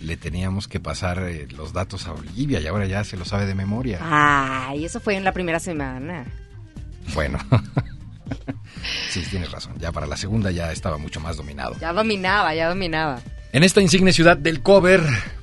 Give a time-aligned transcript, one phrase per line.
[0.00, 3.44] Le teníamos que pasar eh, los datos a Olivia y ahora ya se lo sabe
[3.44, 3.98] de memoria.
[4.00, 6.24] Ay, eso fue en la primera semana.
[7.12, 7.38] Bueno.
[9.10, 9.74] sí, tienes razón.
[9.78, 11.76] Ya para la segunda ya estaba mucho más dominado.
[11.80, 13.20] Ya dominaba, ya dominaba.
[13.52, 15.02] En esta insigne ciudad del cover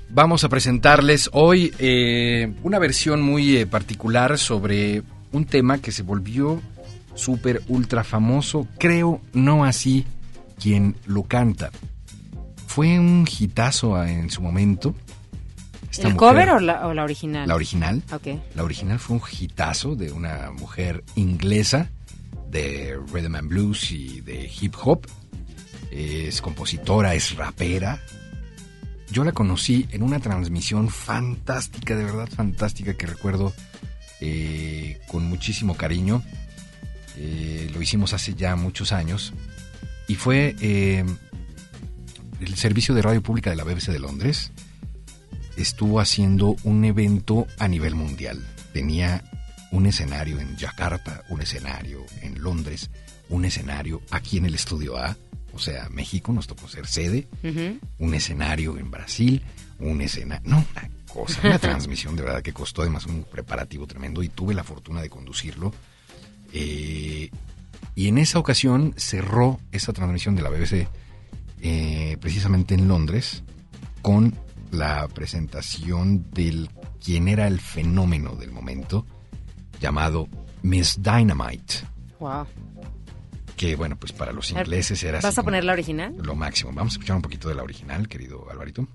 [0.10, 6.04] vamos a presentarles hoy eh, una versión muy eh, particular sobre un tema que se
[6.04, 6.62] volvió
[7.16, 10.06] súper ultra famoso, creo no así
[10.60, 11.72] quien lo canta.
[12.68, 14.96] Fue un hitazo ah, en su momento.
[15.92, 17.48] Esta ¿El mujer- cover o la, o la original?
[17.48, 18.04] La original.
[18.14, 18.28] Ok.
[18.56, 21.90] La original fue un hitazo de una mujer inglesa
[22.50, 25.06] de rhythm and blues y de hip hop.
[25.92, 28.02] Es compositora, es rapera.
[29.10, 33.54] Yo la conocí en una transmisión fantástica, de verdad fantástica, que recuerdo
[34.20, 36.22] eh, con muchísimo cariño.
[37.16, 39.34] Eh, lo hicimos hace ya muchos años.
[40.08, 41.06] Y fue eh,
[42.40, 44.52] el servicio de radio pública de la BBC de Londres
[45.58, 48.46] estuvo haciendo un evento a nivel mundial.
[48.74, 49.24] Tenía
[49.72, 52.90] un escenario en Yakarta, un escenario en Londres,
[53.30, 55.18] un escenario aquí en el Estudio A,
[55.54, 57.28] o sea, México nos tocó ser sede,
[57.98, 59.42] un escenario en Brasil,
[59.80, 64.22] un escenario, no, una cosa, una transmisión de verdad que costó además un preparativo tremendo
[64.24, 65.74] y tuve la fortuna de conducirlo.
[66.54, 67.30] Eh,
[67.96, 70.88] y en esa ocasión cerró esa transmisión de la BBC
[71.62, 73.44] eh, precisamente en Londres
[74.04, 74.36] con
[74.72, 76.70] la presentación del
[77.04, 79.06] quien era el fenómeno del momento
[79.80, 80.28] llamado
[80.64, 81.76] Miss Dynamite
[82.20, 82.46] Wow.
[83.56, 86.16] que bueno pues para los ingleses era ¿Vas así a poner la original?
[86.22, 88.88] lo máximo vamos a escuchar un poquito de la original querido Alvarito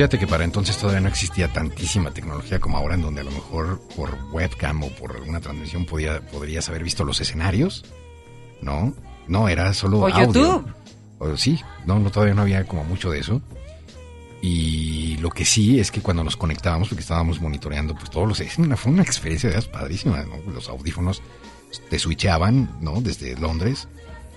[0.00, 3.32] Fíjate que para entonces todavía no existía tantísima tecnología como ahora, en donde a lo
[3.32, 7.84] mejor por webcam o por alguna transmisión podía, podrías haber visto los escenarios.
[8.62, 8.94] No,
[9.28, 10.24] no, era solo O audio.
[10.24, 10.72] YouTube.
[11.18, 13.42] O, sí, no, no, todavía no había como mucho de eso.
[14.40, 18.40] Y lo que sí es que cuando nos conectábamos, porque estábamos monitoreando, pues todos los...
[18.40, 20.50] es una- Fue una experiencia de veras padrísima, ¿no?
[20.50, 21.20] Los audífonos
[21.90, 23.02] te switchaban, ¿no?
[23.02, 23.86] Desde Londres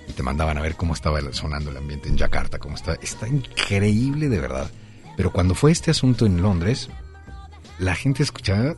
[0.10, 2.96] y te mandaban a ver cómo estaba sonando el ambiente en Yakarta, cómo está.
[2.96, 4.70] Está increíble de verdad.
[5.16, 6.90] Pero cuando fue este asunto en Londres,
[7.80, 8.76] la gente escuchaba,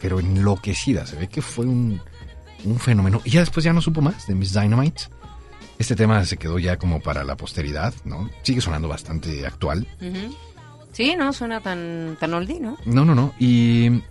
[0.00, 1.06] pero enloquecida.
[1.06, 2.00] Se ve que fue un,
[2.64, 3.20] un fenómeno.
[3.24, 5.04] Y ya después ya no supo más de Miss Dynamite.
[5.78, 8.30] Este tema se quedó ya como para la posteridad, ¿no?
[8.42, 9.86] Sigue sonando bastante actual.
[10.92, 12.78] Sí, no suena tan, tan oldie, ¿no?
[12.84, 13.34] No, no, no.
[13.38, 14.02] Y,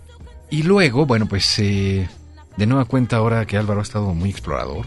[0.50, 2.08] y luego, bueno, pues eh,
[2.56, 4.86] de nueva cuenta ahora que Álvaro ha estado muy explorador.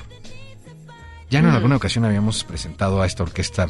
[1.30, 3.68] Ya en alguna ocasión habíamos presentado a esta orquesta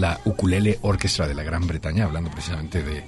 [0.00, 3.04] la Ukulele Orchestra de la Gran Bretaña, hablando precisamente de,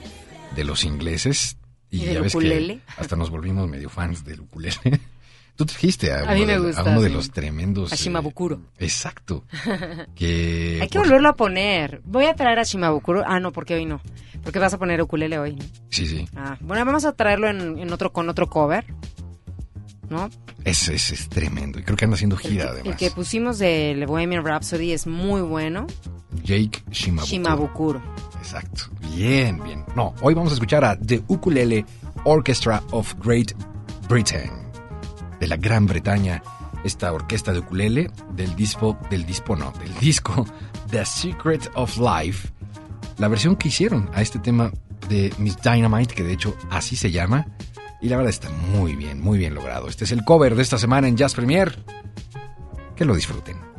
[0.54, 1.56] de los ingleses.
[1.90, 2.76] Y ¿Y del ya ves ukulele?
[2.76, 4.76] que hasta nos volvimos medio fans del ukulele.
[5.56, 7.14] Tú trajiste a, A uno de, gusta, a uno de sí.
[7.14, 7.92] los tremendos...
[7.92, 8.56] A Shimabukuro.
[8.78, 9.44] eh, exacto.
[10.14, 12.00] que Hay que por- volverlo a poner.
[12.04, 13.22] Voy a traer a Shimabukuro.
[13.26, 14.00] Ah, no, porque hoy no.
[14.42, 15.56] Porque vas a poner ukulele hoy.
[15.56, 15.64] ¿no?
[15.90, 16.26] Sí, sí.
[16.34, 18.86] Ah, bueno, vamos a traerlo en, en otro con otro cover.
[20.08, 20.30] ¿No?
[20.64, 21.78] Es, es, es tremendo.
[21.78, 22.96] Y creo que anda haciendo gira, El además.
[22.96, 25.86] que pusimos de Bohemian Rhapsody es muy bueno.
[26.42, 27.26] Jake Shimabukuro.
[27.26, 28.02] Shimabukuro.
[28.38, 28.84] Exacto.
[29.14, 29.84] Bien, bien.
[29.94, 31.84] No, hoy vamos a escuchar a The Ukulele
[32.24, 33.52] Orchestra of Great
[34.08, 34.50] Britain,
[35.40, 36.42] de la Gran Bretaña.
[36.84, 40.44] Esta orquesta de ukulele del disco, del disco no, del disco
[40.90, 42.48] The Secret of Life.
[43.18, 44.72] La versión que hicieron a este tema
[45.08, 47.46] de Miss Dynamite, que de hecho así se llama.
[48.00, 49.88] Y la verdad está muy bien, muy bien logrado.
[49.88, 51.84] Este es el cover de esta semana en Jazz Premier.
[52.96, 53.71] Que lo disfruten.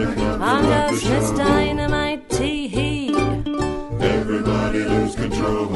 [0.00, 1.38] And the clubs I'm are at the just Miss.
[1.38, 2.40] Dynamite.
[4.00, 5.66] Everybody lose control.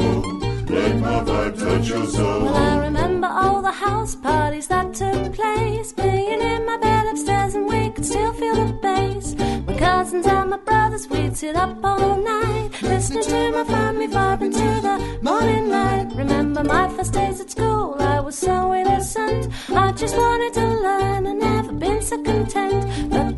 [0.68, 2.44] Let my vibe touch your soul.
[2.44, 5.92] Well, I remember all the house parties that took place.
[5.92, 9.34] Being in my bed upstairs and we could still feel the bass.
[9.66, 12.70] My cousins and my brothers, we'd sit up all night.
[12.80, 16.08] Listening to my family vibe into the morning light.
[16.14, 19.52] Remember my first days at school, I was so innocent.
[19.68, 23.10] I just wanted to learn and never been so content.
[23.10, 23.33] But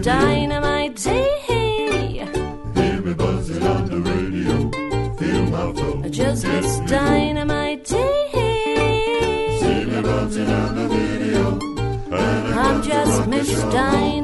[0.00, 0.98] just Miss Dynamite.
[2.74, 4.70] hear me buzzing on the radio.
[5.16, 6.08] Feel my flow.
[6.08, 7.86] Just Miss Dynamite.
[7.86, 7.98] See
[9.84, 11.52] me bouncing on the video.
[11.52, 13.70] And the I'm clubs just are at the Miss show.
[13.70, 14.19] Dynamite.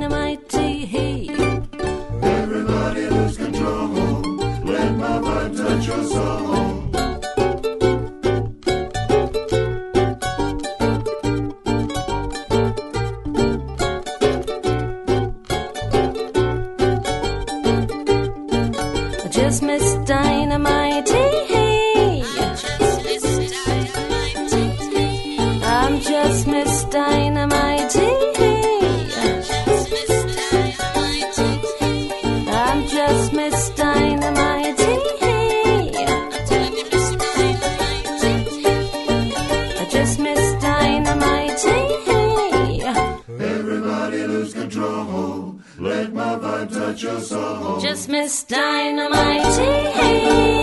[47.81, 50.57] Just Miss Dynamite.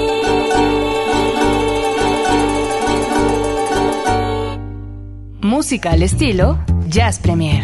[5.42, 6.58] Música al estilo
[6.88, 7.64] Jazz Premier.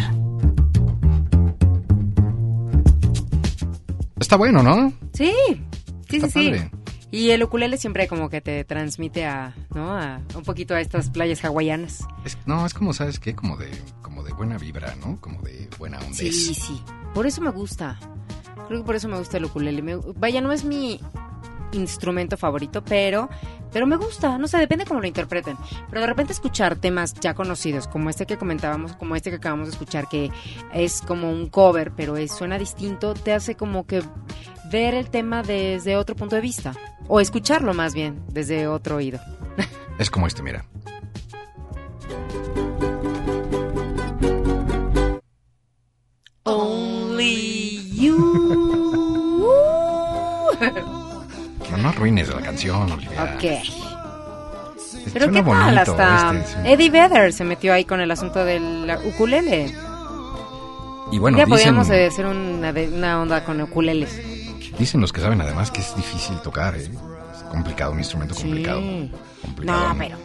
[4.18, 4.92] Está bueno, ¿no?
[5.12, 5.32] Sí,
[6.08, 6.50] sí, Está sí, sí.
[6.50, 6.70] padre.
[7.12, 9.96] Y el ukulele siempre como que te transmite a, ¿no?
[9.96, 12.04] A un poquito a estas playas hawaianas.
[12.24, 13.34] Es- no, es como, ¿sabes qué?
[13.34, 13.68] Como de,
[14.02, 15.20] como de buena vibra, ¿no?
[15.20, 16.14] Como de buena onda.
[16.14, 16.80] Sí, sí.
[17.14, 17.98] Por eso me gusta.
[18.70, 19.82] Creo que por eso me gusta el ukulele.
[19.82, 21.00] Me- vaya, no es mi
[21.72, 23.28] instrumento favorito, pero
[23.72, 25.56] pero me gusta, no sé, depende cómo lo interpreten.
[25.88, 29.66] Pero de repente escuchar temas ya conocidos, como este que comentábamos, como este que acabamos
[29.66, 30.30] de escuchar, que
[30.72, 34.04] es como un cover, pero es, suena distinto, te hace como que
[34.70, 36.72] ver el tema desde otro punto de vista.
[37.08, 39.18] O escucharlo más bien, desde otro oído.
[39.98, 40.64] Es como este, mira.
[47.20, 48.16] Only you.
[51.70, 53.24] No, no arruines la canción, Olivia.
[53.36, 53.44] ok.
[55.12, 56.72] Pero suena qué tal, hasta este.
[56.72, 59.74] Eddie Vedder se metió ahí con el asunto del ukulele.
[61.12, 64.20] Y bueno, ya dicen, podríamos eh, hacer una, de- una onda con ukuleles.
[64.78, 66.84] dicen los que saben además que es difícil tocar, ¿eh?
[67.34, 68.80] Es complicado, un instrumento complicado.
[68.80, 69.10] Sí.
[69.42, 69.88] complicado.
[69.88, 70.16] No, pero.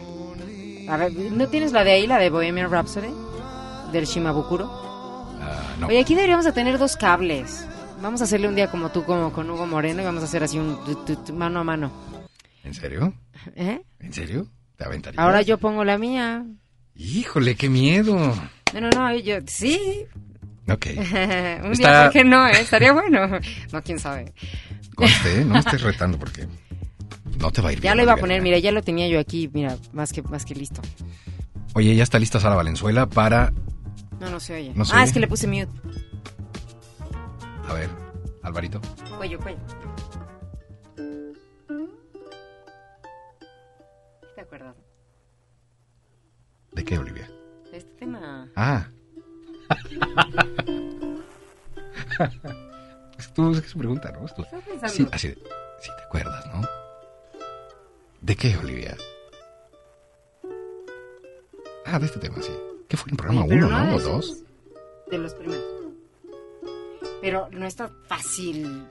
[0.92, 3.08] A ver, ¿no tienes la de ahí, la de Bohemian Rhapsody?
[3.92, 4.85] Del Shimabukuro.
[5.46, 5.86] Ah, no.
[5.88, 7.66] Oye, aquí deberíamos de tener dos cables.
[8.02, 10.42] Vamos a hacerle un día como tú, como con Hugo Moreno, y vamos a hacer
[10.42, 11.90] así un tu, tu, tu, mano a mano.
[12.64, 13.14] ¿En serio?
[13.54, 13.80] ¿Eh?
[14.00, 14.46] ¿En serio?
[14.76, 15.18] ¿Te aventarías?
[15.18, 16.44] Ahora yo pongo la mía.
[16.94, 18.16] Híjole, qué miedo.
[18.74, 20.04] No, no, no, yo sí.
[20.68, 20.86] Ok.
[20.96, 22.46] un Está- día, ¿por qué no?
[22.48, 22.60] eh?
[22.60, 23.38] Estaría bueno.
[23.72, 24.32] No, quién sabe.
[24.94, 25.44] Conste, ¿eh?
[25.44, 26.46] no me estés retando porque
[27.38, 27.90] no te va a ir bien.
[27.90, 30.44] Ya lo iba a poner, mira, ya lo tenía yo aquí, mira, más que, más
[30.44, 30.80] que listo.
[31.74, 33.52] Oye, ya está lista Sara Valenzuela para,
[34.20, 34.72] No, no se oye.
[34.74, 35.04] No se ah, oye.
[35.04, 35.68] es que le puse mute.
[37.68, 37.90] a ver,
[38.42, 38.80] Alvarito.
[39.16, 39.58] Cuello, cuello.
[44.34, 44.76] ¿Te acuerdas
[46.72, 47.28] ¿De qué, Olivia?
[47.70, 48.48] de este tema?
[48.56, 48.88] Ah.
[53.34, 54.26] tú, es que su pregunta, ¿no?
[54.28, 54.44] Tú.
[54.88, 55.34] Sí, así
[55.80, 56.62] sí te acuerdas, ¿no?
[58.20, 58.96] ¿De qué, Olivia?
[61.84, 62.52] Ah, de este tema, sí.
[62.88, 63.96] ¿Qué fue en programa Oye, uno, no?
[63.96, 64.42] ¿O dos?
[65.10, 65.64] De los primeros.
[67.20, 68.84] Pero no está fácil.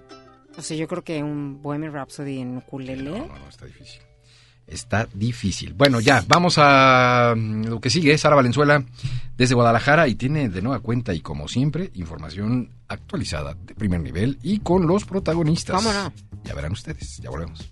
[0.58, 3.04] O sea, yo creo que un Bohemian Rhapsody en ukulele.
[3.04, 4.02] No, no, no, está difícil.
[4.68, 5.74] Está difícil.
[5.74, 8.18] Bueno, ya, vamos a mm, lo que sigue.
[8.18, 8.84] Sara Valenzuela
[9.38, 14.40] desde Guadalajara y tiene de nueva cuenta y como siempre información actualizada de primer nivel
[14.42, 15.76] y con los protagonistas.
[15.76, 16.12] ¿Cómo no?
[16.44, 17.72] Ya verán ustedes, ya volvemos.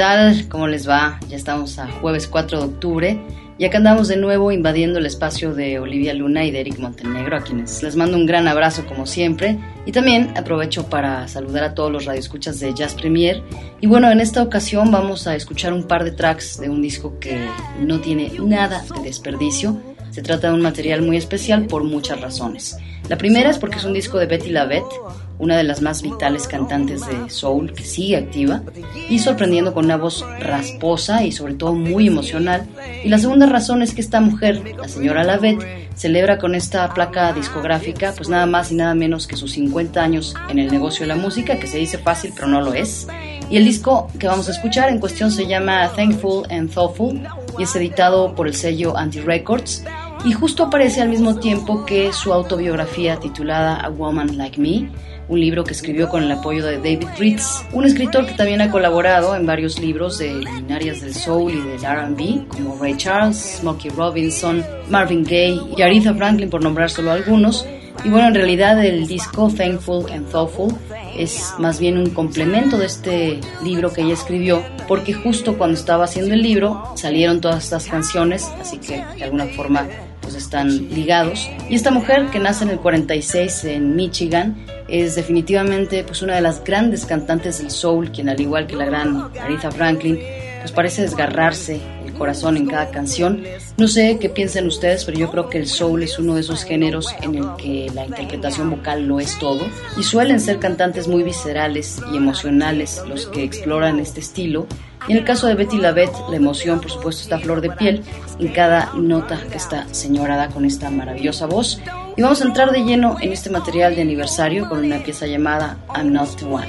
[0.00, 0.48] Tal?
[0.48, 1.20] ¿Cómo les va?
[1.28, 3.20] Ya estamos a jueves 4 de octubre
[3.58, 7.36] y acá andamos de nuevo invadiendo el espacio de Olivia Luna y de Eric Montenegro,
[7.36, 9.58] a quienes les mando un gran abrazo como siempre.
[9.84, 13.42] Y también aprovecho para saludar a todos los radioescuchas de Jazz Premier.
[13.82, 17.18] Y bueno, en esta ocasión vamos a escuchar un par de tracks de un disco
[17.20, 17.38] que
[17.82, 19.82] no tiene nada de desperdicio.
[20.12, 22.74] Se trata de un material muy especial por muchas razones.
[23.10, 24.94] La primera es porque es un disco de Betty Lavette,
[25.40, 28.62] una de las más vitales cantantes de soul que sigue activa
[29.08, 32.66] y sorprendiendo con una voz rasposa y sobre todo muy emocional.
[33.02, 37.32] Y la segunda razón es que esta mujer, la señora Lavette, celebra con esta placa
[37.32, 41.08] discográfica pues nada más y nada menos que sus 50 años en el negocio de
[41.08, 43.08] la música, que se dice fácil pero no lo es.
[43.50, 47.20] Y el disco que vamos a escuchar en cuestión se llama Thankful and Thoughtful
[47.58, 49.84] y es editado por el sello Anti Records
[50.24, 54.90] y justo aparece al mismo tiempo que su autobiografía titulada A Woman Like Me,
[55.30, 58.70] un libro que escribió con el apoyo de David Ritz, un escritor que también ha
[58.70, 63.92] colaborado en varios libros de luminarias del soul y del R&B, como Ray Charles, Smokey
[63.92, 67.64] Robinson, Marvin Gaye y Aretha Franklin, por nombrar solo algunos.
[68.04, 70.74] Y bueno, en realidad el disco Thankful and Thoughtful
[71.16, 76.04] es más bien un complemento de este libro que ella escribió, porque justo cuando estaba
[76.04, 79.86] haciendo el libro salieron todas estas canciones, así que de alguna forma
[80.30, 81.50] pues están ligados.
[81.68, 86.40] Y esta mujer que nace en el 46 en Michigan es definitivamente pues una de
[86.40, 90.18] las grandes cantantes del soul, quien al igual que la gran Aretha Franklin,
[90.60, 93.42] pues parece desgarrarse el corazón en cada canción.
[93.76, 96.62] No sé qué piensen ustedes, pero yo creo que el soul es uno de esos
[96.62, 101.24] géneros en el que la interpretación vocal lo es todo y suelen ser cantantes muy
[101.24, 104.66] viscerales y emocionales los que exploran este estilo.
[105.08, 108.02] Y en el caso de Betty Lavette, la emoción, por supuesto, está flor de piel
[108.38, 111.80] en cada nota que esta señora da con esta maravillosa voz.
[112.16, 115.78] Y vamos a entrar de lleno en este material de aniversario con una pieza llamada
[115.94, 116.68] I'm Not the One.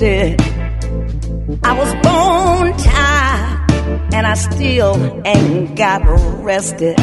[0.00, 0.36] Been.
[1.62, 6.98] I was born tied and I still ain't got arrested.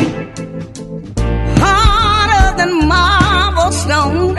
[1.61, 4.37] Harder than marble stone.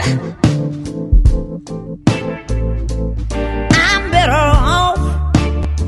[3.71, 4.99] I'm better off.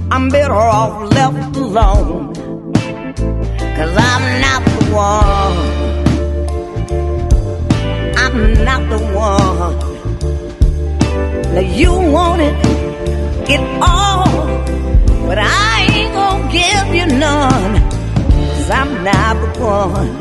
[0.10, 2.34] I'm better off left alone.
[3.78, 5.58] Cause I'm not the one.
[8.24, 9.51] I'm not the one.
[11.54, 12.56] Now you wanted
[13.50, 14.26] it all,
[15.28, 17.74] but I ain't gonna give you none.
[18.56, 20.12] Cause I'm not the one.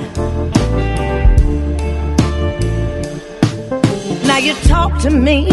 [4.26, 5.46] Now you talk to me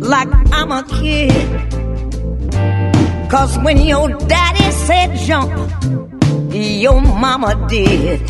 [0.00, 1.30] like I'm a kid.
[3.30, 5.52] Cause when your daddy said jump,
[6.52, 8.22] your mama did.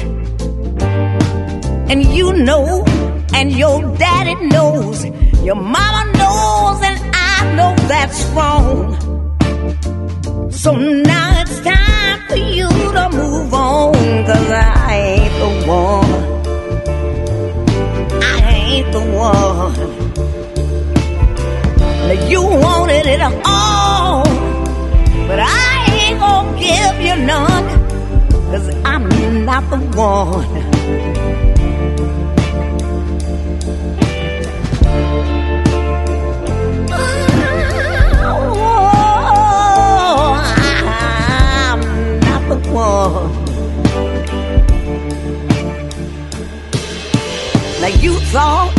[1.89, 2.85] And you know,
[3.33, 5.05] and your daddy knows,
[5.47, 8.97] your mama knows, and I know that's wrong.
[10.51, 13.95] So now it's time for you to move on,
[14.27, 16.11] cause I ain't the one.
[18.25, 18.39] I
[18.73, 19.75] ain't the one.
[22.09, 24.25] Now you wanted it all,
[25.29, 27.67] but I ain't gonna give you none,
[28.51, 29.09] cause I'm
[29.45, 31.56] not the one.
[48.39, 48.71] I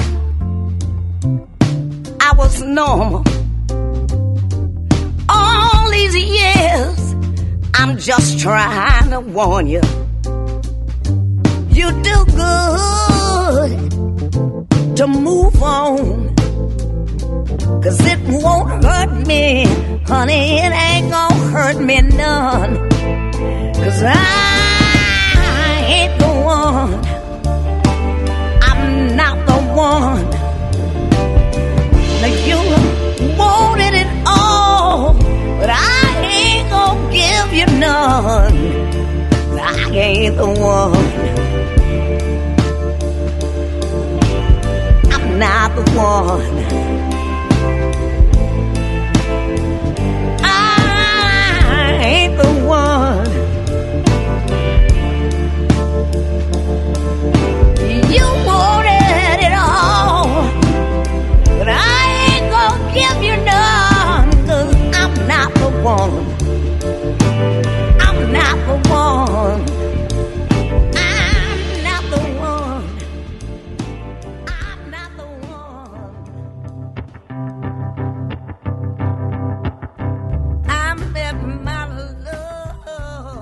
[2.38, 3.24] was normal.
[5.30, 7.16] All these years,
[7.74, 9.82] I'm just trying to warn you.
[11.70, 13.90] You do good
[14.98, 16.36] to move on.
[17.82, 19.66] Cause it won't hurt me,
[20.06, 22.90] honey, it ain't gonna hurt me none.
[23.74, 24.57] Cause I
[29.78, 30.28] one.
[32.22, 32.58] Now you
[33.38, 35.14] wanted it all,
[35.60, 38.58] but I ain't gonna give you none.
[39.60, 40.96] I ain't the one.
[45.14, 46.58] I'm not the one.
[52.00, 53.28] Ain't the one.
[58.16, 58.87] You wanted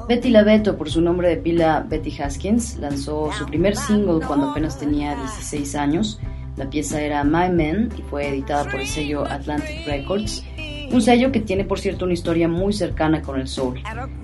[0.08, 4.80] Betty Laveto, por su nombre de pila Betty Haskins, lanzó su primer single cuando apenas
[4.80, 6.20] tenía 16 años.
[6.58, 10.46] La pieza era My Man y fue editada por el sello Atlantic Records,
[10.92, 13.82] un sello que tiene por cierto una historia muy cercana con el soul.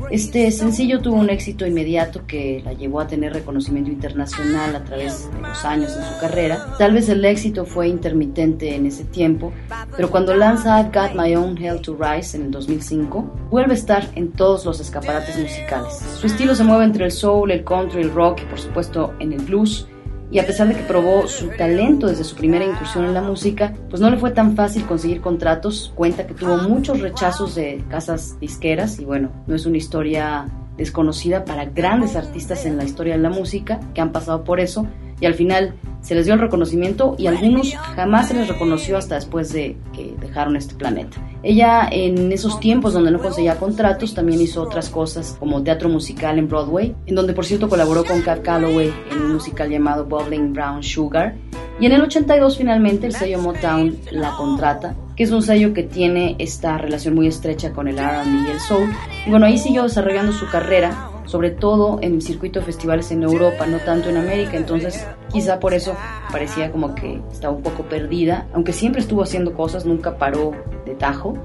[0.10, 5.32] Este sencillo tuvo un éxito inmediato que la llevó a tener reconocimiento internacional a través
[5.32, 6.76] de los años en su carrera.
[6.78, 9.52] Tal vez el éxito fue intermitente en ese tiempo,
[9.95, 13.76] pero cuando lanza I've Got My Own Hell to Rise en el 2005, vuelve a
[13.76, 15.93] estar en todos los escaparates musicales.
[16.19, 19.34] Su estilo se mueve entre el soul, el country, el rock y por supuesto en
[19.34, 19.88] el blues.
[20.32, 23.74] Y a pesar de que probó su talento desde su primera incursión en la música,
[23.89, 25.91] pues no le fue tan fácil conseguir contratos.
[25.94, 30.46] Cuenta que tuvo muchos rechazos de casas disqueras y bueno, no es una historia
[30.78, 34.88] desconocida para grandes artistas en la historia de la música que han pasado por eso
[35.21, 39.15] y al final se les dio el reconocimiento y algunos jamás se les reconoció hasta
[39.15, 41.17] después de que dejaron este planeta.
[41.43, 46.39] Ella en esos tiempos donde no conseguía contratos también hizo otras cosas como teatro musical
[46.39, 50.53] en Broadway, en donde por cierto colaboró con Cab Calloway en un musical llamado Bubbling
[50.53, 51.36] Brown Sugar.
[51.79, 55.84] Y en el 82 finalmente el sello Motown la contrata, que es un sello que
[55.84, 58.89] tiene esta relación muy estrecha con el R&B y el soul.
[59.25, 63.24] Y bueno, ahí siguió desarrollando su carrera sobre todo en el circuito de festivales en
[63.24, 65.96] Europa, no tanto en América, entonces quizá por eso
[66.30, 70.52] parecía como que estaba un poco perdida, aunque siempre estuvo haciendo cosas, nunca paró
[70.86, 71.38] de tajo.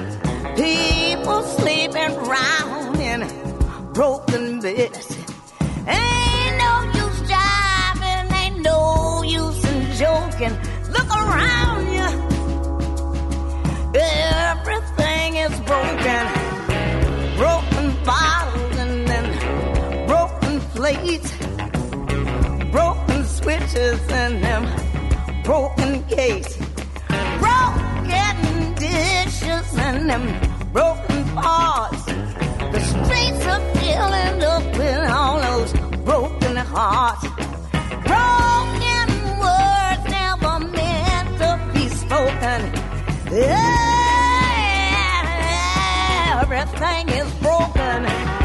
[0.57, 3.29] people sleeping round in
[3.93, 5.15] broken beds.
[5.87, 6.73] Ain't no
[7.03, 10.57] use jiving, ain't no use in joking.
[10.91, 12.09] Look around you.
[13.95, 14.44] Yeah.
[22.71, 24.65] broken switches, and them
[25.43, 26.57] broken gates,
[27.39, 30.25] broken dishes, and them
[30.73, 32.05] broken pots.
[32.07, 35.73] The streets are filling up with all those
[36.05, 37.27] broken hearts.
[38.11, 42.61] Broken words never meant to be spoken.
[46.41, 48.44] Everything is broken.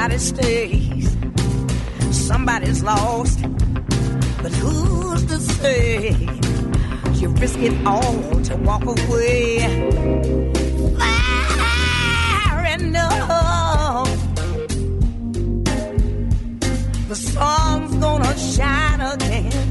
[0.00, 1.16] Somebody stays,
[2.10, 3.42] somebody's lost.
[4.42, 6.12] But who's to say
[7.16, 9.58] you risk it all to walk away?
[12.48, 14.08] Fair enough.
[17.08, 19.69] The sun's gonna shine again.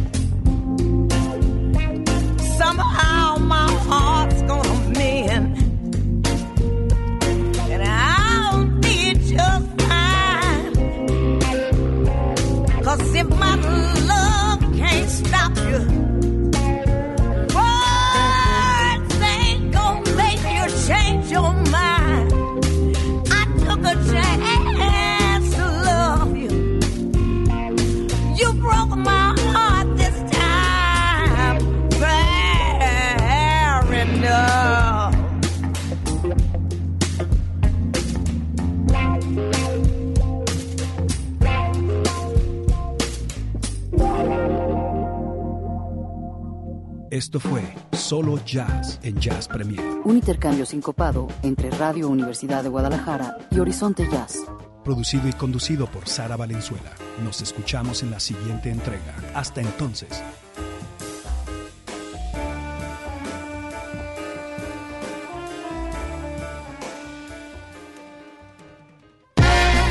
[47.19, 49.83] Esto fue Solo Jazz en Jazz Premier.
[50.05, 54.37] Un intercambio sincopado entre Radio Universidad de Guadalajara y Horizonte Jazz.
[54.85, 56.91] Producido y conducido por Sara Valenzuela.
[57.21, 59.13] Nos escuchamos en la siguiente entrega.
[59.35, 60.23] Hasta entonces.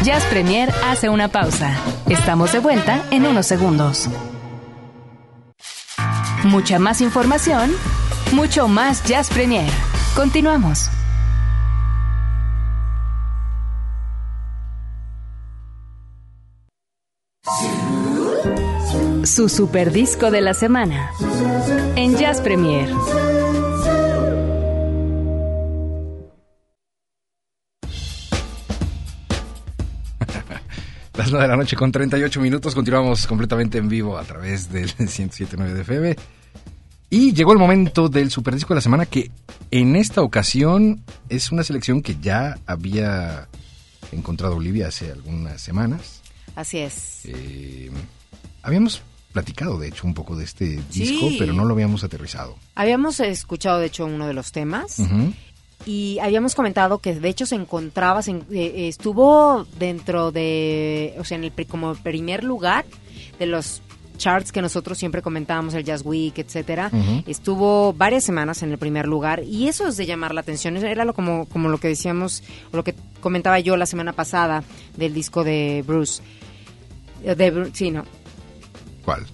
[0.02, 1.76] Jazz Premier hace una pausa.
[2.08, 4.08] Estamos de vuelta en unos segundos.
[6.48, 7.70] Mucha más información,
[8.32, 9.70] mucho más Jazz Premier.
[10.16, 10.88] Continuamos.
[19.24, 21.10] Su super disco de la semana
[21.96, 22.88] en Jazz Premier.
[31.28, 32.74] Las 9 de la noche con 38 minutos.
[32.74, 36.16] Continuamos completamente en vivo a través del 107.9 de FM.
[37.10, 39.30] Y llegó el momento del superdisco de la semana que
[39.70, 43.48] en esta ocasión es una selección que ya había
[44.12, 46.20] encontrado Olivia hace algunas semanas.
[46.54, 47.20] Así es.
[47.24, 47.90] Eh,
[48.62, 51.36] habíamos platicado, de hecho, un poco de este disco, Sí.
[51.38, 52.56] pero no lo habíamos aterrizado.
[52.74, 54.98] Habíamos escuchado, de hecho, uno de los temas.
[54.98, 55.32] Ujú.
[55.86, 61.24] Y habíamos comentado que de hecho se encontraba, se en- eh, estuvo dentro de, o
[61.24, 62.84] sea, en el como primer lugar
[63.38, 63.80] de los
[64.18, 66.90] charts que nosotros siempre comentábamos, el Jazz Week, etcétera.
[67.26, 70.76] Estuvo varias semanas en el primer lugar y eso es de llamar la atención.
[70.76, 74.64] Era lo como, como lo que decíamos, o lo que comentaba yo la semana pasada
[74.96, 76.20] del disco de Bruce.
[77.24, 78.04] Eh, De, sí, no.
[79.04, 79.24] ¿Cuál?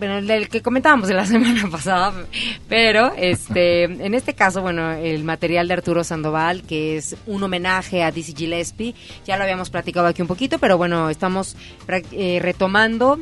[0.00, 2.14] Bueno, el que comentábamos de la semana pasada,
[2.70, 8.02] pero este, en este caso, bueno, el material de Arturo Sandoval, que es un homenaje
[8.02, 8.94] a Dizzy Gillespie,
[9.26, 11.54] ya lo habíamos platicado aquí un poquito, pero bueno, estamos
[12.12, 13.20] eh, retomando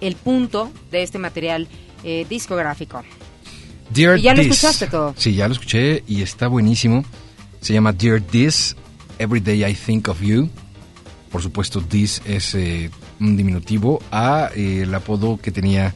[0.00, 1.68] el punto de este material
[2.02, 3.04] eh, discográfico.
[3.90, 4.50] Dear Y ya lo This.
[4.52, 5.14] escuchaste todo.
[5.16, 7.04] Sí, ya lo escuché y está buenísimo.
[7.60, 8.76] Se llama Dear This,
[9.20, 10.50] Every Day I Think of You.
[11.30, 15.94] Por supuesto, This es eh, un diminutivo a eh, el apodo que tenía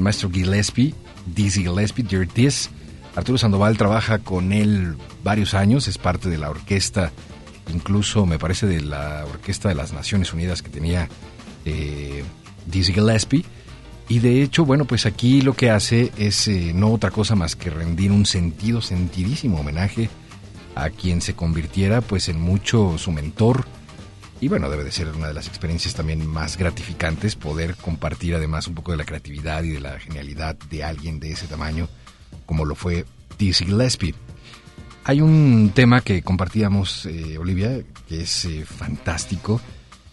[0.00, 0.94] maestro Gillespie,
[1.26, 2.26] Dizzy Gillespie, Dear.
[3.16, 7.12] Arturo Sandoval trabaja con él varios años, es parte de la orquesta,
[7.72, 11.08] incluso me parece de la orquesta de las Naciones Unidas que tenía
[11.64, 12.24] eh,
[12.66, 13.44] Dizzy Gillespie.
[14.08, 17.56] Y de hecho, bueno, pues aquí lo que hace es eh, no otra cosa más
[17.56, 20.10] que rendir un sentido, sentidísimo homenaje
[20.74, 23.64] a quien se convirtiera pues en mucho su mentor.
[24.44, 28.66] Y bueno, debe de ser una de las experiencias también más gratificantes poder compartir además
[28.66, 31.88] un poco de la creatividad y de la genialidad de alguien de ese tamaño
[32.44, 33.06] como lo fue
[33.38, 34.14] Dizzy Gillespie.
[35.04, 39.62] Hay un tema que compartíamos, eh, Olivia, que es eh, fantástico.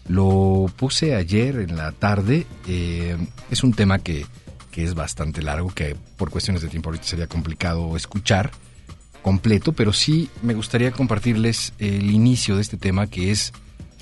[0.08, 2.46] Lo puse ayer en la tarde.
[2.66, 3.18] eh,
[3.50, 4.24] es un tema que,
[4.70, 8.50] que es bastante largo, que por cuestiones de tiempo ahorita sería complicado escuchar
[9.20, 13.52] completo, pero sí me gustaría compartirles el inicio de este tema, que es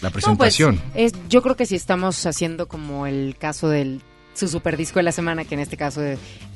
[0.01, 0.81] la No, pues, presentación.
[0.95, 4.01] es, yo creo que si estamos haciendo como el caso del
[4.33, 6.01] su super disco de la semana, que en este caso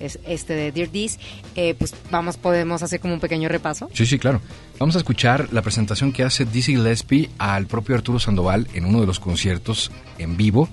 [0.01, 1.19] es este de Dear This,
[1.55, 3.91] eh, pues vamos, podemos hacer como un pequeño repaso.
[3.93, 4.41] Sí, sí, claro.
[4.79, 9.01] Vamos a escuchar la presentación que hace Dizzy Gillespie al propio Arturo Sandoval en uno
[9.01, 10.69] de los conciertos en vivo,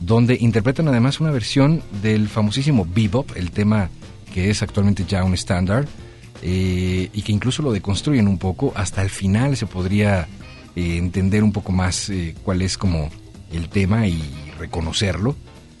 [0.00, 3.90] donde interpretan además una versión del famosísimo Bebop, el tema
[4.32, 5.86] que es actualmente ya un estándar,
[6.42, 8.72] eh, y que incluso lo deconstruyen un poco.
[8.76, 10.28] Hasta el final se podría
[10.76, 13.10] eh, entender un poco más eh, cuál es como
[13.50, 14.22] el tema y
[14.58, 15.34] reconocerlo.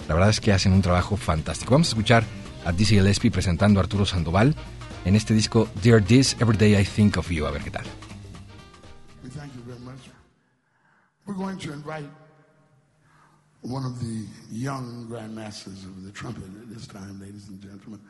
[0.08, 1.72] La verdad es que hacen un trabajo fantástico.
[1.72, 2.24] Vamos a escuchar
[2.64, 4.56] a Dizzy Gillespie presentando a Arturo Sandoval
[5.04, 7.46] en este disco Dear This, Every Day I Think of You.
[7.46, 7.84] A ver qué tal.
[9.34, 10.10] Thank you very much.
[11.26, 12.08] We're going to invite
[13.62, 18.00] one of the young grandmasters of the trumpet at this time, ladies and gentlemen,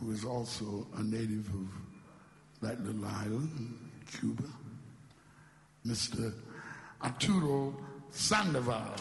[0.00, 1.68] who is also a native of
[2.62, 3.78] that little island,
[4.18, 4.44] Cuba,
[5.84, 6.32] Mr.
[7.00, 7.74] Arturo
[8.10, 8.94] Sandoval.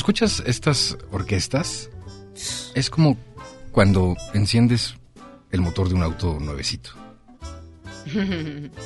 [0.00, 1.90] Escuchas estas orquestas,
[2.74, 3.16] es como
[3.70, 4.94] cuando enciendes
[5.50, 6.90] el motor de un auto nuevecito.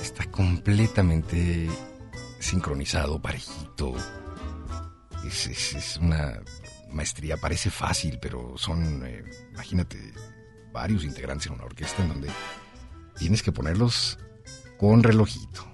[0.03, 1.69] Está completamente
[2.41, 3.95] sincronizado, parejito.
[5.27, 6.41] Es, es- es una
[6.91, 9.23] maestría, parece fácil, pero son, eh,
[9.53, 9.99] imagínate,
[10.73, 12.29] varios integrantes en una orquesta en donde
[13.17, 14.19] tienes que ponerlos
[14.79, 15.65] con relojito,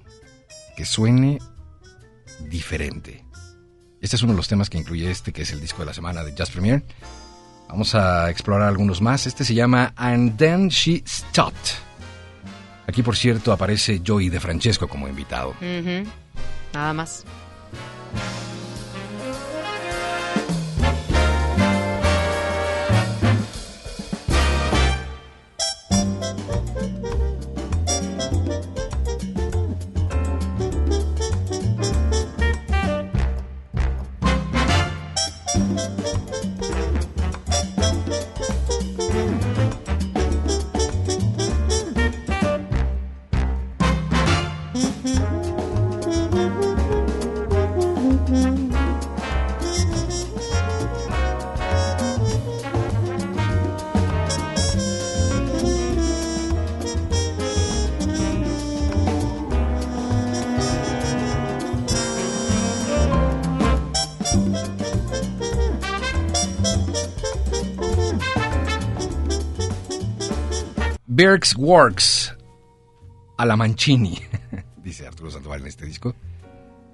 [0.77, 1.39] que suene
[2.49, 3.25] diferente.
[4.01, 5.95] Este es uno de los temas que incluye este, que es el disco de la
[5.95, 6.83] semana de Jazz Premier.
[7.69, 9.27] Vamos a explorar algunos más.
[9.27, 11.55] Este se llama And Then She Stopped.
[12.87, 15.55] Aquí, por cierto, aparece Joey de Francesco como invitado.
[16.73, 17.25] Nada más.
[71.31, 72.37] Berks Works
[73.37, 74.19] a la Mancini,
[74.83, 76.13] dice Arturo Sandoval en este disco,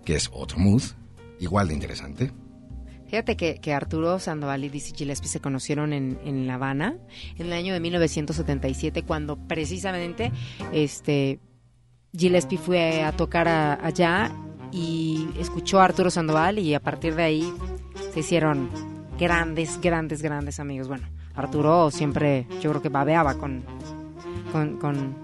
[0.05, 0.83] que es otro mood,
[1.40, 2.31] igual de interesante.
[3.07, 6.96] Fíjate que, que Arturo Sandoval y Dizzy Gillespie se conocieron en, en La Habana
[7.38, 10.33] en el año de 1977, cuando precisamente
[10.70, 11.40] este
[12.12, 14.31] Gillespie fue a tocar a- allá
[14.70, 17.55] y escuchó a Arturo Sandoval y a partir de ahí
[18.12, 18.68] se hicieron
[19.18, 20.88] grandes, grandes, grandes amigos.
[20.88, 23.64] Bueno, Arturo siempre, yo creo que babeaba con,
[24.53, 25.15] con, con,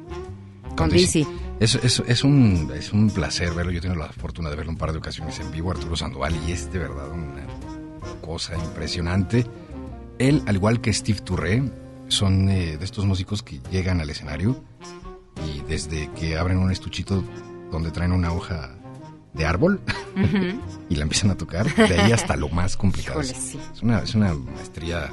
[0.76, 1.26] con Dizzy.
[1.60, 3.70] Es, es, es, un, es un placer verlo.
[3.72, 6.34] Yo he tenido la fortuna de verlo un par de ocasiones en vivo, Arturo Sandoval,
[6.46, 7.46] y es de verdad una
[8.20, 9.46] cosa impresionante.
[10.18, 11.62] Él, al igual que Steve Touré,
[12.08, 14.62] son eh, de estos músicos que llegan al escenario
[15.46, 17.24] y desde que abren un estuchito
[17.70, 18.74] donde traen una hoja
[19.32, 19.80] de árbol
[20.90, 23.22] y la empiezan a tocar, de ahí hasta lo más complicado.
[23.22, 23.58] Híjole, Es- sí.
[23.74, 25.10] es, una, es una maestría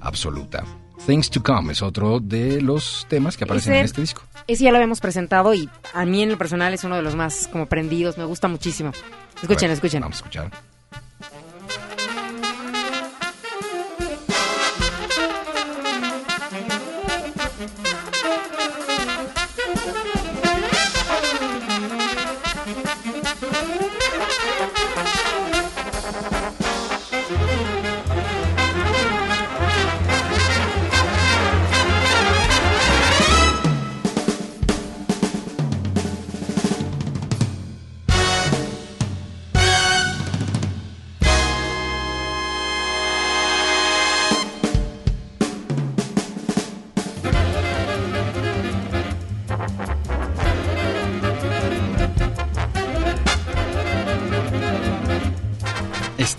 [0.00, 0.64] absoluta.
[1.06, 4.22] Things to Come es otro de los temas que aparecen Ese- en este disco.
[4.46, 7.14] Ese ya lo habíamos presentado y a mí en lo personal es uno de los
[7.14, 8.92] más como prendidos, me gusta muchísimo.
[9.40, 10.00] Escuchen, Bueno, escuchen.
[10.02, 10.50] Vamos a escuchar.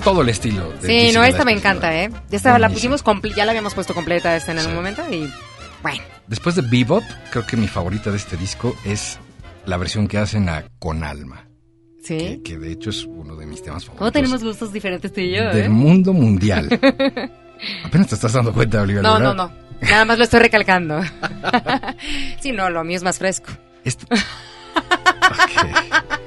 [0.06, 0.72] Todo el estilo.
[0.82, 2.10] de Sí, no, esta me encanta, ¿eh?
[2.32, 2.96] Esta la Buenísimo.
[2.96, 5.30] pusimos, comple- ya la habíamos puesto completa esta en algún momento y
[5.84, 6.02] bueno.
[6.28, 9.20] Después de Bebop, creo que mi favorita de este disco es
[9.66, 11.48] la versión que hacen a Con Alma.
[12.04, 12.18] Sí.
[12.18, 13.98] que, que de hecho es uno de mis temas favoritos.
[13.98, 15.44] ¿Cómo tenemos gustos diferentes tú y yo?
[15.50, 15.70] Del eh?
[15.70, 16.70] mundo mundial.
[17.84, 19.02] Apenas te estás dando cuenta, Olivia.
[19.02, 19.34] No, ¿verdad?
[19.34, 19.54] no, no.
[19.82, 21.02] Nada más lo estoy recalcando.
[22.42, 23.52] sí, no, lo mío es más fresco.
[23.84, 24.06] Esto-
[25.26, 26.25] Ok.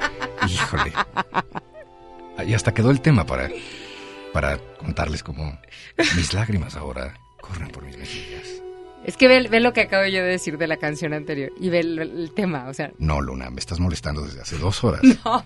[2.58, 3.48] Hasta quedó el tema para,
[4.32, 5.56] para contarles cómo
[6.16, 8.60] mis lágrimas ahora corren por mis mejillas.
[9.04, 11.70] Es que ve, ve lo que acabo yo de decir de la canción anterior y
[11.70, 12.90] ve el, el tema, o sea.
[12.98, 15.02] No, Luna, me estás molestando desde hace dos horas.
[15.24, 15.44] No.